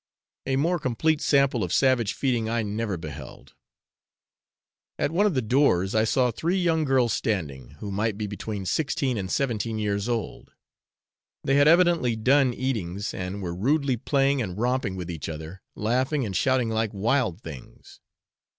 [0.47, 3.53] A more complete sample of savage feeding, I never beheld.
[4.97, 8.65] At one of the doors I saw three young girls standing, who might be between
[8.65, 10.53] sixteen and seventeen years old;
[11.43, 16.25] they had evidently done eatings and were rudely playing and romping with each other, laughing
[16.25, 17.99] and shouting like wild things.